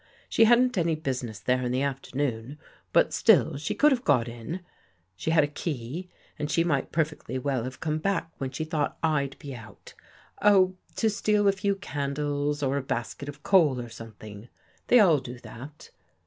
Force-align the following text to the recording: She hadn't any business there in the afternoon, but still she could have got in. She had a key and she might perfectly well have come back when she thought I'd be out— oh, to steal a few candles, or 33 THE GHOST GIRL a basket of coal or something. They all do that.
She 0.27 0.45
hadn't 0.45 0.79
any 0.79 0.95
business 0.95 1.39
there 1.39 1.61
in 1.61 1.71
the 1.71 1.83
afternoon, 1.83 2.57
but 2.91 3.13
still 3.13 3.57
she 3.57 3.75
could 3.75 3.91
have 3.91 4.03
got 4.03 4.27
in. 4.27 4.61
She 5.15 5.29
had 5.29 5.43
a 5.43 5.47
key 5.47 6.09
and 6.39 6.49
she 6.49 6.63
might 6.63 6.91
perfectly 6.91 7.37
well 7.37 7.65
have 7.65 7.79
come 7.79 7.99
back 7.99 8.31
when 8.39 8.49
she 8.49 8.63
thought 8.65 8.97
I'd 9.03 9.37
be 9.37 9.53
out— 9.55 9.93
oh, 10.41 10.75
to 10.95 11.07
steal 11.07 11.47
a 11.47 11.51
few 11.51 11.75
candles, 11.75 12.63
or 12.63 12.81
33 12.81 12.81
THE 12.81 12.81
GHOST 12.81 12.87
GIRL 12.87 12.97
a 12.97 12.97
basket 12.99 13.29
of 13.29 13.43
coal 13.43 13.79
or 13.79 13.89
something. 13.89 14.49
They 14.87 14.99
all 14.99 15.19
do 15.19 15.37
that. 15.37 15.91